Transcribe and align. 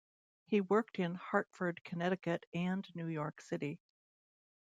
He 0.47 0.61
worked 0.61 0.97
in 0.97 1.13
Hartford, 1.13 1.83
Connecticut, 1.83 2.47
and 2.55 2.83
New 2.95 3.05
York 3.05 3.39
City. 3.39 3.79